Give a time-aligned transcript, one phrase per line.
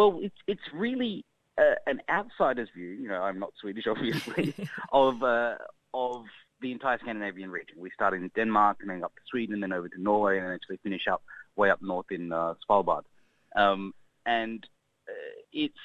[0.00, 1.26] Well, it's it's really
[1.58, 2.88] uh, an outsider's view.
[2.88, 4.54] You know, I'm not Swedish, obviously,
[4.92, 5.56] of uh,
[5.92, 6.24] of
[6.62, 7.76] the entire Scandinavian region.
[7.78, 10.54] We started in Denmark and then up to Sweden, and then over to Norway, and
[10.54, 11.22] actually finish up
[11.56, 13.02] way up north in uh, Svalbard.
[13.54, 13.92] Um,
[14.24, 14.66] and
[15.06, 15.84] uh, it's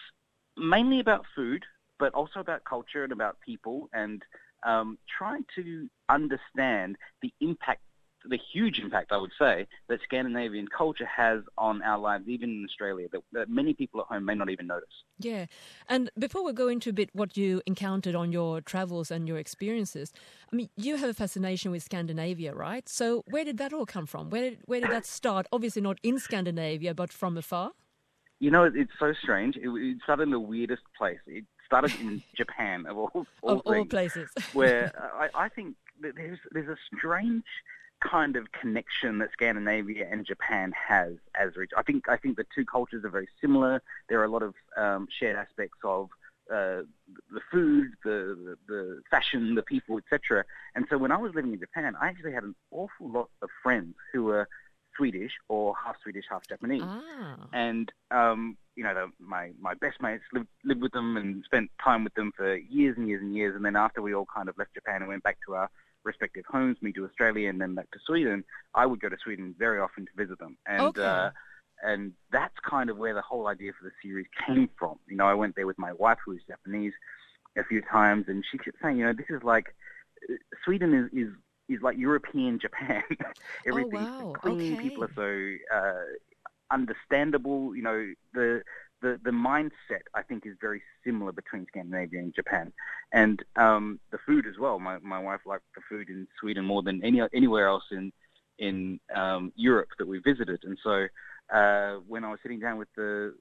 [0.56, 1.66] mainly about food,
[2.00, 4.24] but also about culture and about people, and
[4.66, 7.82] um, trying to understand the impact
[8.30, 12.66] the huge impact, I would say, that Scandinavian culture has on our lives, even in
[12.66, 14.90] Australia, that, that, many people at home may not even notice.
[15.20, 15.46] Yeah.
[15.88, 19.38] And before we go into a bit what you encountered on your travels and your
[19.38, 20.12] experiences,
[20.52, 22.88] I mean, you have a fascination with Scandinavia, right?
[22.90, 24.30] So where did that all come from?
[24.30, 25.48] Where did, where did that start?
[25.52, 27.72] Obviously not in Scandinavia, but from afar?
[28.40, 29.56] You know, it's so strange.
[29.56, 31.20] It, it started in the weirdest place.
[31.28, 34.30] It started in Japan, of all, all of all places.
[34.54, 37.44] where I, I think there's, there's a strange
[38.10, 41.78] kind of connection that Scandinavia and Japan has as region.
[41.78, 43.82] I think I think the two cultures are very similar.
[44.10, 46.10] There are a lot of um, shared aspects of
[46.52, 46.84] uh,
[47.32, 50.46] the food, the, the, the fashion, the people, etc.
[50.76, 53.50] And so when I was living in Japan, I actually had an awful lot of
[53.64, 54.48] friends who were
[54.96, 56.84] Swedish or half Swedish, half Japanese.
[56.86, 57.38] Ah.
[57.54, 61.72] And um, you know, the, my my best mates lived lived with them and spent
[61.84, 63.56] time with them for years and years and years.
[63.56, 65.70] And then after we all kind of left Japan and went back to our
[66.06, 69.56] respective homes, me to Australia and then back to Sweden, I would go to Sweden
[69.58, 70.58] very often to visit them.
[70.66, 71.04] And okay.
[71.04, 71.32] uh,
[71.84, 74.98] and that's kind of where the whole idea for the series came from.
[75.08, 76.94] You know, I went there with my wife, who is Japanese,
[77.58, 79.76] a few times, and she kept saying, you know, this is like
[80.64, 81.34] Sweden is is,
[81.68, 83.04] is like European Japan.
[83.66, 84.34] Everything's oh, wow.
[84.34, 84.74] clean.
[84.74, 84.90] Okay.
[84.90, 87.76] People are so uh, understandable.
[87.76, 88.64] You know, the
[89.06, 92.74] the, the mindset I think is very similar between Scandinavia and Japan,
[93.14, 94.80] and um, the food as well.
[94.80, 98.12] My my wife liked the food in Sweden more than any anywhere else in
[98.58, 101.06] in um, Europe that we visited, and so
[101.56, 103.36] uh, when I was sitting down with the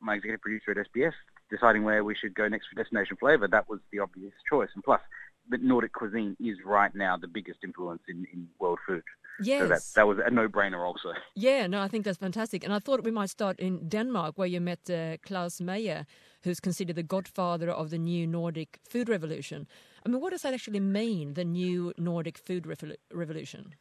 [0.00, 1.14] my executive producer at SBS,
[1.50, 4.68] deciding where we should go next for Destination Flavor, that was the obvious choice.
[4.74, 5.00] And plus,
[5.48, 9.02] the Nordic cuisine is right now the biggest influence in, in world food.
[9.42, 9.62] Yes.
[9.62, 11.12] So that, that was a no-brainer also.
[11.34, 12.64] Yeah, no, I think that's fantastic.
[12.64, 16.06] And I thought we might start in Denmark, where you met uh, Claus Meyer,
[16.42, 19.66] who's considered the godfather of the new Nordic food revolution.
[20.04, 22.66] I mean, what does that actually mean, the new Nordic food
[23.12, 23.74] revolution?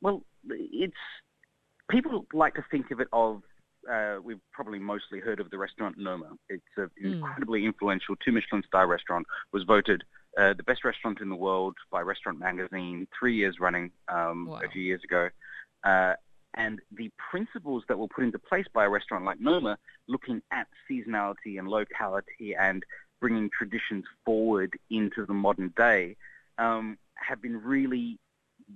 [0.00, 0.94] Well, it's
[1.88, 3.42] people like to think of it of
[3.90, 6.30] uh, we've probably mostly heard of the restaurant Noma.
[6.48, 7.14] It's an mm.
[7.14, 9.26] incredibly influential two Michelin star restaurant.
[9.52, 10.04] Was voted
[10.38, 14.60] uh, the best restaurant in the world by Restaurant Magazine three years running um, wow.
[14.64, 15.28] a few years ago.
[15.84, 16.14] Uh,
[16.54, 20.66] and the principles that were put into place by a restaurant like Noma, looking at
[20.90, 22.84] seasonality and locality and
[23.20, 26.16] bringing traditions forward into the modern day,
[26.58, 28.18] um, have been really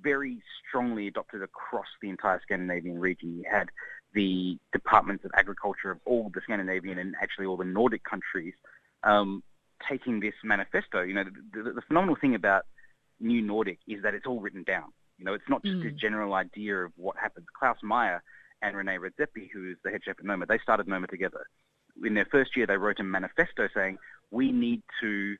[0.00, 3.36] very strongly adopted across the entire Scandinavian region.
[3.36, 3.68] You had
[4.14, 8.54] the departments of agriculture of all the Scandinavian and actually all the Nordic countries
[9.04, 9.42] um,
[9.88, 11.02] taking this manifesto.
[11.02, 12.64] You know, the, the, the, phenomenal thing about
[13.20, 14.92] New Nordic is that it's all written down.
[15.18, 15.82] You know, it's not just mm.
[15.82, 17.46] this general idea of what happens.
[17.58, 18.22] Claus Meyer
[18.62, 21.46] and Rene Redzepi, who is the head chef at Noma, they started Noma together.
[22.04, 23.98] In their first year, they wrote a manifesto saying,
[24.30, 25.36] we need to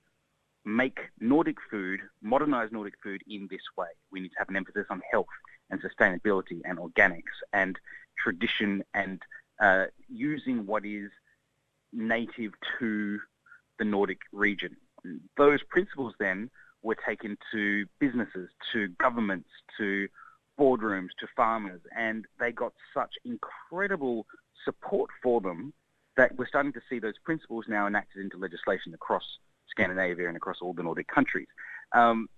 [0.65, 3.89] make Nordic food, modernize Nordic food in this way.
[4.11, 5.27] We need to have an emphasis on health
[5.71, 7.79] and sustainability and organics and
[8.23, 9.21] tradition and
[9.61, 11.11] uh, using what is
[11.93, 13.21] native to
[13.79, 14.77] the Nordic region.
[15.37, 16.51] Those principles then
[16.83, 19.49] were taken to businesses, to governments,
[19.79, 20.09] to
[20.59, 24.27] boardrooms, to farmers, and they got such incredible
[24.65, 25.73] support for them
[26.17, 29.25] that we're starting to see those principles now enacted into legislation across
[29.71, 31.49] Scandinavia and across all the Nordic countries.
[31.93, 32.29] Um,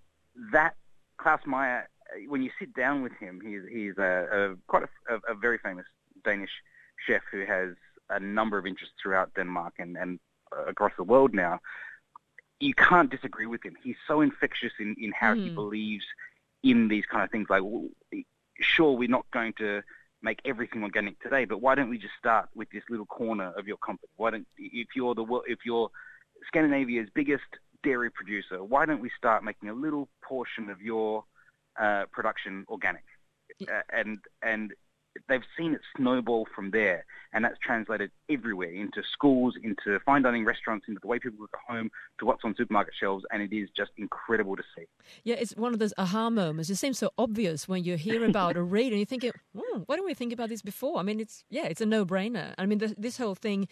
[0.53, 0.75] that
[1.19, 1.89] Claus Meyer,
[2.29, 5.87] when you sit down with him, he's, he's a, a quite a, a, very famous
[6.25, 6.51] Danish
[7.07, 7.75] chef who has
[8.11, 10.19] a number of interests throughout Denmark and, and
[10.67, 11.61] across the world now.
[12.61, 13.77] You can't disagree with him.
[13.83, 15.45] He's so infectious in, in how mm.
[15.45, 15.55] he hmm.
[15.55, 16.05] believes
[16.63, 17.47] in these kind of things.
[17.49, 17.63] Like,
[18.61, 19.83] sure, we're not going to
[20.23, 23.69] make everything organic today, but why don't we just start with this little corner of
[23.69, 24.09] your company?
[24.17, 25.91] Why don't, if you're the if you're
[26.47, 27.45] Scandinavia's biggest
[27.83, 31.25] dairy producer, why don't we start making a little portion of your
[31.81, 33.05] uh, production organic?
[33.63, 34.73] Uh, and and
[35.29, 40.45] they've seen it snowball from there, and that's translated everywhere into schools, into fine dining
[40.45, 43.55] restaurants, into the way people cook at home, to what's on supermarket shelves, and it
[43.55, 44.85] is just incredible to see.
[45.25, 46.71] Yeah, it's one of those aha moments.
[46.71, 49.97] It seems so obvious when you hear about or read, and you're thinking, hmm, why
[49.97, 50.99] didn't we think about this before?
[50.99, 52.55] I mean, it's yeah, it's a no-brainer.
[52.59, 53.69] I mean, this whole thing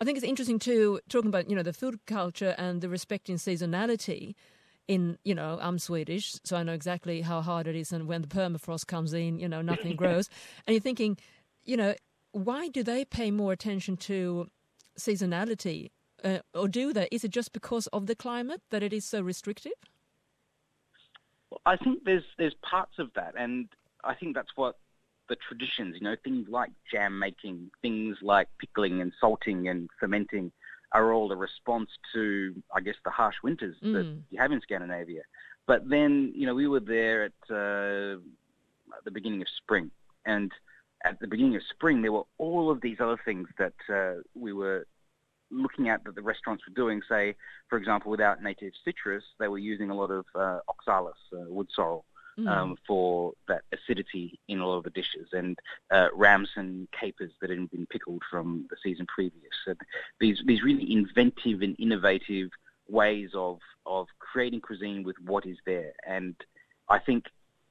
[0.00, 3.36] I think it's interesting too, talking about you know the food culture and the respecting
[3.36, 4.34] seasonality.
[4.88, 8.22] In you know, I'm Swedish, so I know exactly how hard it is, and when
[8.22, 10.30] the permafrost comes in, you know, nothing grows.
[10.66, 11.18] And you're thinking,
[11.62, 11.94] you know,
[12.32, 14.48] why do they pay more attention to
[14.98, 15.90] seasonality,
[16.24, 17.06] uh, or do they?
[17.12, 19.72] Is it just because of the climate that it is so restrictive?
[21.50, 23.68] Well, I think there's there's parts of that, and
[24.04, 24.76] I think that's what
[25.28, 30.50] the traditions, you know, things like jam making, things like pickling and salting and fermenting,
[30.92, 33.92] are all a response to, I guess, the harsh winters mm.
[33.92, 35.22] that you have in Scandinavia.
[35.66, 38.14] But then, you know, we were there at, uh,
[38.96, 39.90] at the beginning of spring,
[40.24, 40.50] and
[41.04, 44.52] at the beginning of spring, there were all of these other things that uh, we
[44.52, 44.86] were
[45.50, 47.00] looking at that the restaurants were doing.
[47.08, 47.34] Say,
[47.68, 51.68] for example, without native citrus, they were using a lot of uh, oxalis, uh, wood
[51.74, 52.04] sorrel,
[52.38, 52.48] mm.
[52.48, 55.58] um, for that acidity in a lot of the dishes, and
[55.90, 59.52] uh, ramson capers that had been pickled from the season previous.
[59.64, 59.74] So
[60.20, 62.50] these these really inventive and innovative
[62.88, 66.34] ways of of creating cuisine with what is there, and
[66.88, 67.26] I think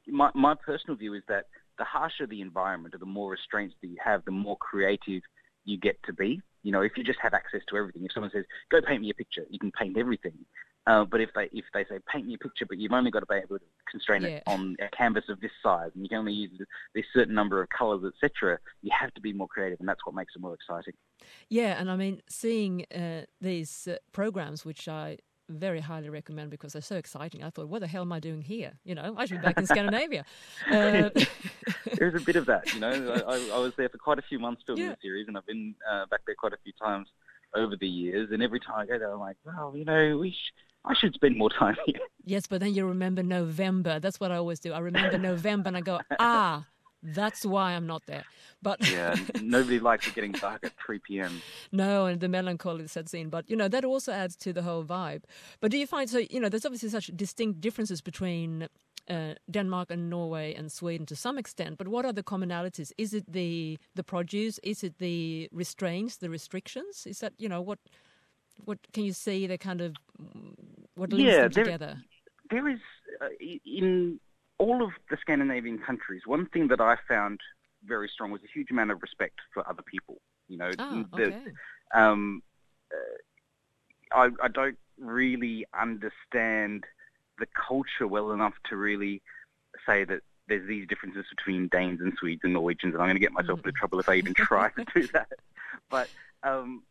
[0.07, 1.45] my my personal view is that
[1.77, 5.21] the harsher the environment or the more restraints that you have, the more creative
[5.65, 6.41] you get to be.
[6.63, 9.09] You know, if you just have access to everything, if someone says, "Go paint me
[9.09, 10.33] a picture," you can paint everything.
[10.87, 13.19] Uh, but if they if they say paint me a picture, but you've only got
[13.19, 14.29] to be able to constrain yeah.
[14.29, 16.51] it on a canvas of this size, and you can only use
[16.95, 20.15] this certain number of colours, etc., you have to be more creative, and that's what
[20.15, 20.93] makes it more exciting.
[21.49, 25.17] Yeah, and I mean, seeing uh, these uh, programs, which I
[25.49, 27.43] very highly recommend because they're so exciting.
[27.43, 28.73] I thought, what the hell am I doing here?
[28.85, 30.25] You know, I should be back in Scandinavia.
[30.71, 31.09] Uh,
[31.97, 33.23] There's a bit of that, you know.
[33.27, 34.91] I, I, was there for quite a few months filming yeah.
[34.91, 37.07] the series, and I've been uh, back there quite a few times
[37.55, 38.29] over the years.
[38.31, 40.31] And every time I go there, I'm like, well, you know, we.
[40.31, 40.53] Sh-
[40.87, 41.99] I should spend more time here.
[42.23, 43.99] Yes, but then you remember November.
[43.99, 44.73] That's what I always do.
[44.73, 46.65] I remember November and I go, ah,
[47.03, 48.25] that's why I'm not there.
[48.61, 51.41] But yeah, nobody likes it getting dark at 3 p.m.
[51.71, 53.29] No, and the melancholy sets in.
[53.29, 55.23] But you know that also adds to the whole vibe.
[55.61, 56.19] But do you find so?
[56.29, 58.67] You know, there's obviously such distinct differences between
[59.09, 61.77] uh, Denmark and Norway and Sweden to some extent.
[61.77, 62.91] But what are the commonalities?
[62.97, 64.59] Is it the the produce?
[64.63, 67.05] Is it the restraints, the restrictions?
[67.05, 67.79] Is that you know what?
[68.65, 69.47] What can you see?
[69.47, 69.95] The kind of
[70.95, 71.97] what links yeah, them there, together?
[72.49, 72.79] There is
[73.21, 73.27] uh,
[73.65, 74.19] in
[74.57, 77.39] all of the Scandinavian countries, one thing that I found
[77.85, 80.17] very strong was a huge amount of respect for other people.
[80.47, 81.37] You know, oh, okay.
[81.93, 82.41] the, um,
[82.91, 86.85] uh, I, I don't really understand
[87.39, 89.21] the culture well enough to really
[89.85, 93.21] say that there's these differences between Danes and Swedes and Norwegians, and I'm going to
[93.21, 95.27] get myself into trouble if I even try to do that.
[95.89, 96.09] But
[96.43, 96.83] um,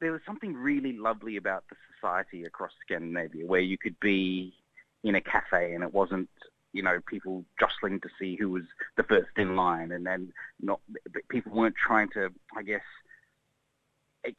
[0.00, 4.54] there was something really lovely about the society across Scandinavia, where you could be
[5.02, 6.28] in a cafe and it wasn't
[6.72, 8.62] you know, people jostling to see who was
[8.96, 10.80] the first in line, and then not
[11.28, 12.80] people weren't trying to, I guess,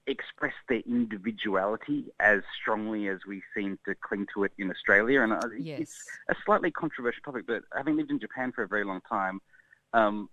[0.08, 5.22] express their individuality as strongly as we seem to cling to it in Australia.
[5.22, 5.82] And yes.
[5.82, 9.40] it's a slightly controversial topic, but having lived in Japan for a very long time,
[9.94, 10.30] um,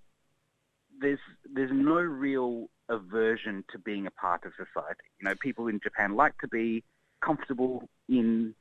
[1.01, 1.21] there's
[1.53, 5.01] there's no real aversion to being a part of society.
[5.21, 6.85] You know, people in Japan like to be
[7.23, 8.55] comfortable in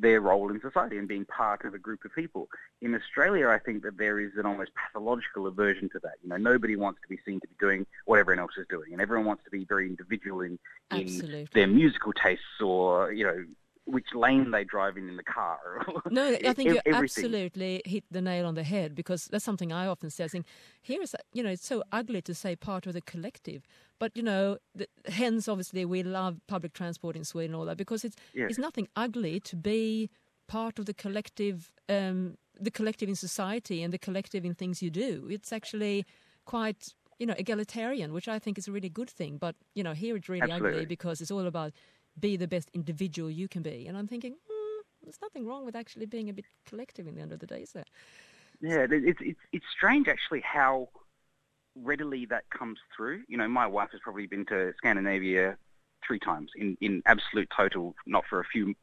[0.00, 2.48] their role in society and being part of a group of people.
[2.82, 6.14] In Australia, I think that there is an almost pathological aversion to that.
[6.22, 8.92] You know, nobody wants to be seen to be doing what everyone else is doing,
[8.92, 10.58] and everyone wants to be very individual in,
[10.92, 13.44] in their musical tastes or, you know,
[13.88, 15.58] which lane they drive in in the car.
[16.10, 19.86] no, I think you absolutely hit the nail on the head because that's something I
[19.86, 20.24] often say.
[20.24, 20.46] I think
[20.82, 23.66] here is, you know, it's so ugly to say part of the collective,
[23.98, 27.78] but you know, the, hence obviously we love public transport in Sweden and all that
[27.78, 28.50] because it's yes.
[28.50, 30.10] it's nothing ugly to be
[30.48, 34.90] part of the collective, um, the collective in society and the collective in things you
[34.90, 35.28] do.
[35.30, 36.04] It's actually
[36.44, 39.38] quite you know egalitarian, which I think is a really good thing.
[39.38, 40.70] But you know, here it's really Absolutely.
[40.70, 41.72] ugly because it's all about
[42.20, 43.86] be the best individual you can be.
[43.86, 47.20] And I'm thinking, mm, there's nothing wrong with actually being a bit collective in the
[47.20, 47.84] end of the day, is there?
[48.60, 50.88] Yeah, it's it's it's strange actually how
[51.76, 53.22] readily that comes through.
[53.28, 55.56] You know, my wife has probably been to Scandinavia
[56.06, 58.74] three times in, in absolute total, not for a few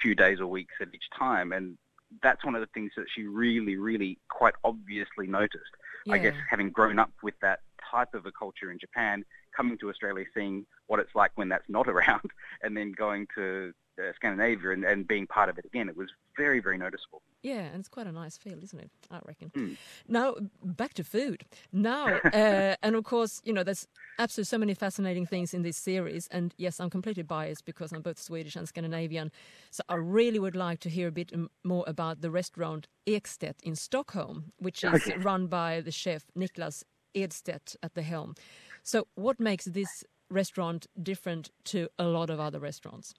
[0.00, 1.76] few days or weeks at each time, and
[2.22, 5.72] that's one of the things that she really, really quite obviously noticed.
[6.06, 6.14] Yeah.
[6.14, 9.24] I guess having grown up with that type of a culture in Japan,
[9.56, 12.30] coming to Australia, seeing what it's like when that's not around,
[12.62, 16.08] and then going to uh, Scandinavia and, and, being part of it again, it was
[16.36, 17.22] very, very noticeable.
[17.42, 18.90] Yeah, and it's quite a nice feel, isn't it?
[19.10, 19.50] I reckon.
[19.56, 19.76] Mm.
[20.06, 21.44] Now, back to food.
[21.72, 23.86] Now, uh, and of course, you know, there's
[24.18, 26.28] absolutely so many fascinating things in this series.
[26.30, 29.30] And yes, I'm completely biased because I'm both Swedish and Scandinavian.
[29.70, 31.32] So I really would like to hear a bit
[31.64, 35.16] more about the restaurant Ekstedt in Stockholm, which is okay.
[35.18, 36.84] run by the chef Niklas
[37.14, 38.34] Ekstedt at the helm.
[38.82, 43.14] So, what makes this restaurant different to a lot of other restaurants?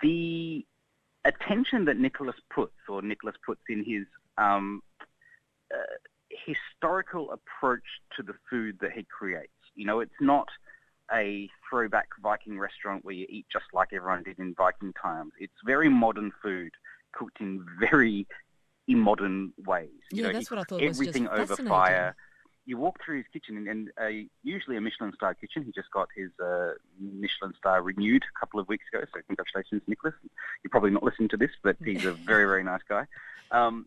[0.00, 0.66] The
[1.24, 4.04] attention that Nicholas puts, or Nicholas puts in his
[4.38, 4.82] um,
[5.72, 5.78] uh,
[6.30, 7.84] historical approach
[8.16, 9.52] to the food that he creates.
[9.74, 10.48] You know, it's not
[11.12, 15.32] a throwback Viking restaurant where you eat just like everyone did in Viking times.
[15.38, 16.72] It's very modern food
[17.12, 18.26] cooked in very
[18.88, 19.90] immodern ways.
[20.10, 20.82] You yeah, know, that's what I thought.
[20.82, 22.16] Everything over fire.
[22.68, 25.64] You walk through his kitchen, and, and uh, usually a Michelin star kitchen.
[25.64, 29.04] He just got his uh, Michelin star renewed a couple of weeks ago.
[29.14, 30.14] So congratulations, Nicholas.
[30.64, 33.06] You're probably not listening to this, but he's a very, very nice guy.
[33.52, 33.86] Um,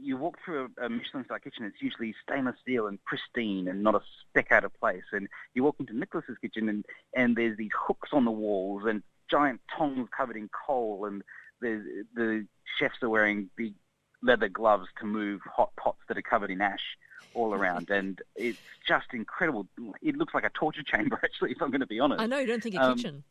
[0.00, 3.82] you walk through a, a Michelin star kitchen, it's usually stainless steel and pristine and
[3.82, 5.02] not a speck out of place.
[5.12, 6.84] And you walk into Nicholas's kitchen, and
[7.14, 11.22] and there's these hooks on the walls and giant tongs covered in coal, and
[11.60, 12.46] there's the
[12.78, 13.74] chefs are wearing big
[14.22, 16.96] leather gloves to move hot pots that are covered in ash
[17.34, 19.66] all around, and it's just incredible.
[20.02, 22.20] It looks like a torture chamber, actually, if I'm going to be honest.
[22.20, 23.24] I know you don't think a um, kitchen.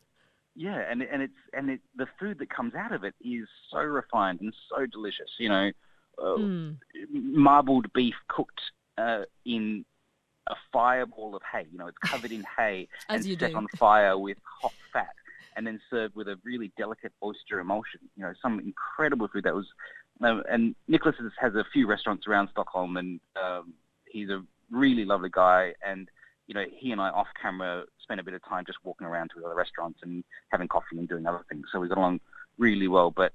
[0.56, 3.78] Yeah, and and it's and it, the food that comes out of it is so
[3.78, 5.30] refined and so delicious.
[5.38, 5.70] You know,
[6.18, 6.76] mm.
[7.12, 8.60] marbled beef cooked
[8.98, 9.84] uh, in
[10.48, 11.66] a fireball of hay.
[11.70, 13.56] You know, it's covered in hay and set do.
[13.56, 15.14] on fire with hot fat,
[15.56, 18.00] and then served with a really delicate oyster emulsion.
[18.16, 19.66] You know, some incredible food that was.
[20.22, 23.72] Um, and Nicholas has a few restaurants around Stockholm, and um,
[24.06, 25.72] he's a really lovely guy.
[25.86, 26.08] And
[26.46, 29.30] you know, he and I off camera spent a bit of time just walking around
[29.34, 31.66] to other restaurants and having coffee and doing other things.
[31.72, 32.20] So we got along
[32.58, 33.10] really well.
[33.10, 33.32] But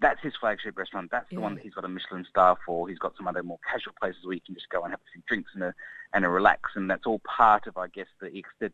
[0.00, 1.10] that's his flagship restaurant.
[1.10, 1.42] That's the yeah.
[1.42, 2.88] one that he's got a Michelin star for.
[2.88, 5.10] He's got some other more casual places where you can just go and have a
[5.12, 5.74] few drinks and a
[6.14, 8.72] and a relax, and that's all part of, I guess, the, the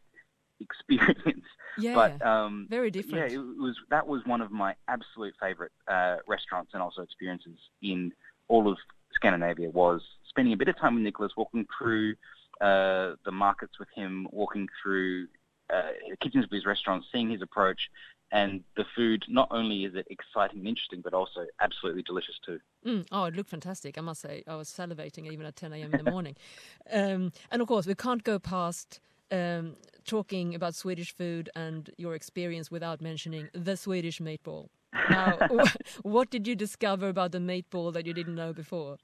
[0.64, 1.44] experience.
[1.76, 3.32] Yeah, but um, very different.
[3.32, 7.58] Yeah, it was that was one of my absolute favourite uh, restaurants and also experiences
[7.82, 8.12] in
[8.46, 8.78] all of
[9.12, 9.70] Scandinavia.
[9.70, 12.14] Was spending a bit of time with Nicholas, walking through
[12.60, 15.26] uh, the markets with him, walking through
[15.68, 17.90] uh, the kitchens of his restaurants, seeing his approach,
[18.30, 22.60] and the food not only is it exciting and interesting, but also absolutely delicious too.
[22.86, 23.98] Mm, oh, it looked fantastic!
[23.98, 25.94] I must say, I was salivating even at 10 a.m.
[25.94, 26.36] in the morning.
[26.92, 32.14] um, and of course, we can't go past um, talking about Swedish food and your
[32.14, 34.68] experience without mentioning the Swedish meatball.
[35.10, 35.38] Now,
[36.02, 38.98] what did you discover about the meatball that you didn't know before?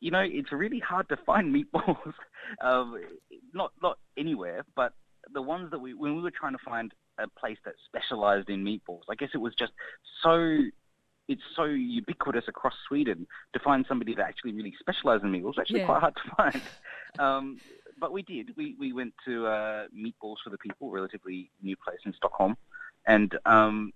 [0.00, 2.14] You know, it's really hard to find meatballs.
[2.60, 3.00] um,
[3.52, 4.92] not not anywhere, but
[5.32, 8.64] the ones that we when we were trying to find a place that specialized in
[8.64, 9.02] meatballs.
[9.10, 9.72] I guess it was just
[10.22, 10.58] so
[11.28, 15.58] it's so ubiquitous across Sweden to find somebody that actually really specialized in meatballs.
[15.58, 15.86] Actually, yeah.
[15.86, 16.62] quite hard to find.
[17.18, 17.58] Um,
[18.00, 18.56] but we did.
[18.56, 22.56] We we went to uh, Meatballs for the People, relatively new place in Stockholm,
[23.06, 23.92] and um,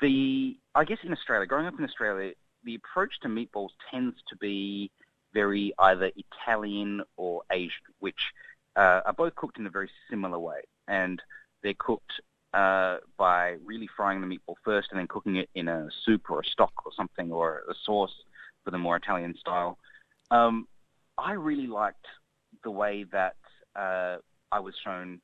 [0.00, 2.32] the I guess in Australia, growing up in Australia,
[2.64, 4.90] the approach to meatballs tends to be
[5.32, 7.70] very either Italian or Asian,
[8.00, 8.32] which
[8.76, 10.60] uh, are both cooked in a very similar way.
[10.88, 11.22] And
[11.62, 12.20] they're cooked
[12.54, 16.40] uh, by really frying the meatball first and then cooking it in a soup or
[16.40, 18.14] a stock or something or a sauce
[18.64, 19.78] for the more Italian style.
[20.30, 20.66] Um,
[21.18, 22.06] I really liked
[22.66, 23.36] the way that
[23.78, 24.16] uh,
[24.50, 25.20] I was shown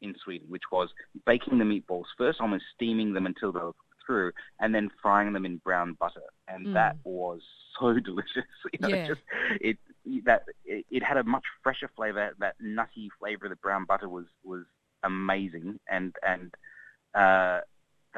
[0.00, 0.88] in Sweden, which was
[1.26, 3.72] baking the meatballs first, almost steaming them until they were
[4.06, 4.30] through,
[4.60, 6.74] and then frying them in brown butter, and mm.
[6.74, 7.40] that was
[7.80, 8.48] so delicious.
[8.72, 9.08] You know, yeah.
[9.08, 9.20] just
[9.60, 9.76] it
[10.24, 12.32] that it, it, had a much fresher flavor.
[12.38, 14.64] That nutty flavor of the brown butter was was
[15.02, 16.54] amazing, and and
[17.12, 17.60] uh,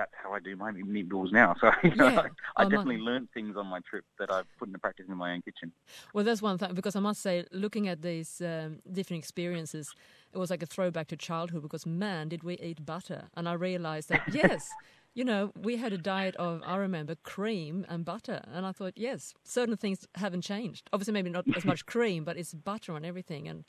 [0.00, 1.54] that's how I do my meatballs now.
[1.60, 2.22] So you know, yeah.
[2.56, 5.32] I, I definitely learned things on my trip that I've put into practice in my
[5.34, 5.72] own kitchen.
[6.14, 9.94] Well, that's one thing because I must say, looking at these um, different experiences,
[10.32, 11.62] it was like a throwback to childhood.
[11.62, 13.28] Because man, did we eat butter?
[13.36, 14.70] And I realized that yes,
[15.14, 18.42] you know, we had a diet of, I remember, cream and butter.
[18.54, 20.88] And I thought, yes, certain things haven't changed.
[20.92, 23.48] Obviously, maybe not as much cream, but it's butter on everything.
[23.48, 23.64] And,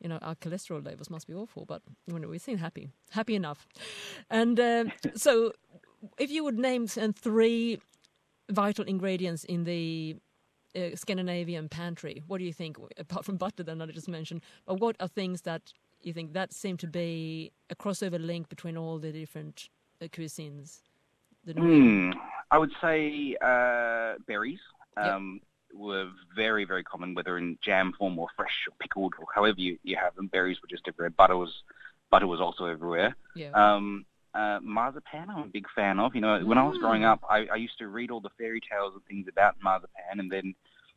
[0.00, 1.66] you know, our cholesterol levels must be awful.
[1.66, 3.66] But you know, we seem happy, happy enough.
[4.30, 5.52] And uh, so,
[6.18, 7.80] if you would name three
[8.50, 10.16] vital ingredients in the
[10.74, 14.42] uh, Scandinavian pantry, what do you think, apart from butter that I just mentioned?
[14.66, 15.72] But what are things that
[16.02, 19.68] you think that seem to be a crossover link between all the different
[20.02, 20.80] uh, cuisines?
[21.48, 22.12] Mm,
[22.50, 24.58] I would say uh, berries
[24.96, 25.80] um, yep.
[25.80, 29.78] were very, very common, whether in jam form or fresh or pickled or however you,
[29.84, 30.26] you have them.
[30.26, 31.10] Berries were just everywhere.
[31.10, 31.62] Butter was
[32.10, 33.14] butter was also everywhere.
[33.34, 33.50] Yeah.
[33.50, 36.14] Um, uh, marzipan, I'm a big fan of.
[36.14, 37.10] You know, when I was growing mm.
[37.10, 40.30] up, I, I used to read all the fairy tales and things about marzipan, and
[40.30, 40.54] then,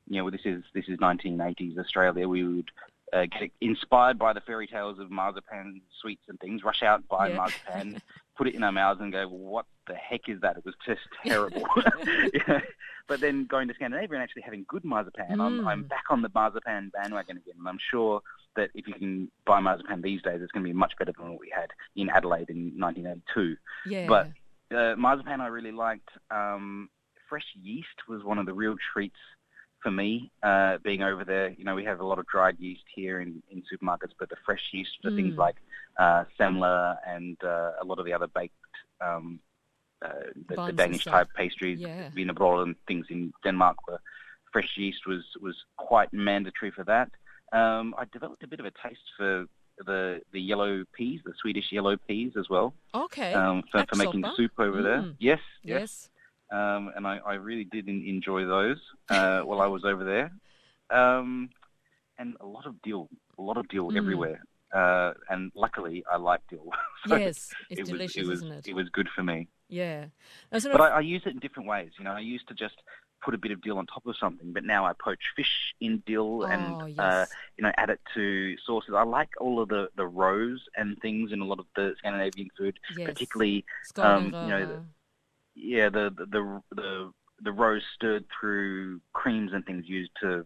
[0.08, 2.28] you know, this is this is 1980s Australia.
[2.28, 2.72] We would
[3.14, 7.08] uh, get inspired by the fairy tales of marzipan sweets and things, rush out, and
[7.08, 7.36] buy yeah.
[7.36, 8.02] marzipan,
[8.40, 10.56] put it in our mouths and go, well, what the heck is that?
[10.56, 11.62] It was just terrible.
[12.34, 12.62] yeah.
[13.10, 15.42] But then going to Scandinavia and actually having good marzipan, mm.
[15.42, 17.56] I'm, I'm back on the marzipan bandwagon again.
[17.60, 18.22] And I'm sure
[18.56, 21.32] that if you can buy marzipan these days, it's going to be much better than
[21.32, 23.58] what we had in Adelaide in 1982.
[23.86, 24.08] Yeah.
[24.08, 24.28] But
[24.76, 26.10] uh, marzipan I really liked.
[26.32, 26.90] Um,
[27.28, 29.20] fresh yeast was one of the real treats
[29.82, 31.50] for me, uh, being over there.
[31.58, 34.36] You know, we have a lot of dried yeast here in, in supermarkets, but the
[34.46, 35.38] fresh yeast for things Mm.
[35.38, 35.56] like
[35.98, 38.54] uh, semla and uh, a lot of the other baked,
[39.02, 39.40] um,
[40.02, 40.10] uh,
[40.48, 42.10] the, the Danish type pastries, Yeah.
[42.16, 44.00] wienerbrød and things in Denmark were
[44.54, 47.10] fresh yeast was was quite mandatory for that.
[47.52, 49.46] Um, I developed a bit of a taste for
[49.86, 53.34] the the yellow peas, the Swedish yellow peas as well, Okay.
[53.34, 55.02] um, for, for making soup over there.
[55.04, 55.16] Mm.
[55.20, 56.10] Yes, yes yes.
[56.52, 58.78] Um, and I, I really did enjoy those
[59.10, 60.32] uh, while I was over there.
[60.90, 61.50] Um,
[62.18, 63.98] and a lot of dill, a lot of dill Mm.
[63.98, 64.44] everywhere.
[64.74, 66.70] Uh, and luckily, I like dill.
[67.08, 67.52] So Yes.
[67.70, 68.68] It's it was, delicious, it was, isn't it?
[68.68, 69.48] It was good for me.
[69.70, 70.08] Yeah.
[70.52, 71.92] But of- I, I use it in different ways.
[71.98, 72.76] You know, I used to just
[73.24, 76.04] put a bit of dill on top of something, but now I poach fish in
[76.06, 77.00] dill and oh, yes.
[77.00, 77.26] uh,
[77.58, 78.94] you know add it to sauces.
[78.96, 82.50] I like all of the the roes and things in a lot of the Scandinavian
[82.58, 83.06] food, yes.
[83.08, 83.66] particularly
[83.98, 84.86] um, you know.
[85.56, 90.46] Yeah, the the the the, the roes stirred through creams and things used to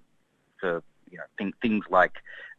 [0.61, 2.13] to you know think, things like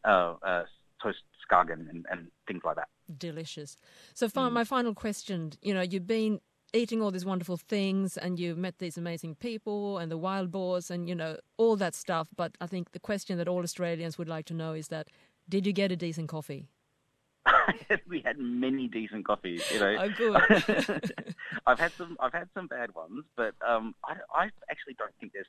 [0.05, 0.65] uh, uh,
[1.03, 1.19] toast
[1.51, 2.89] skagen and, and things like that.
[3.19, 3.77] Delicious.
[4.15, 4.53] So, Mm.
[4.53, 6.41] my final question you know, you've been
[6.73, 10.91] eating all these wonderful things and you've met these amazing people and the wild boars
[10.91, 12.29] and, you know, all that stuff.
[12.35, 15.09] But I think the question that all Australians would like to know is that
[15.49, 16.67] did you get a decent coffee?
[18.09, 19.97] we had many decent coffees, you know.
[19.99, 21.35] Oh, good.
[21.67, 22.17] I've had some.
[22.21, 25.47] I've had some bad ones, but um, I, I actually don't think there's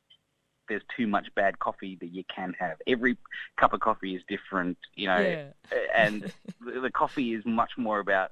[0.68, 2.78] there's too much bad coffee that you can have.
[2.88, 3.18] Every
[3.58, 5.78] cup of coffee is different, you know, yeah.
[5.94, 8.32] and the, the coffee is much more about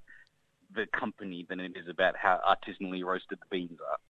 [0.75, 3.97] the company than it is about how artisanally roasted the beans are.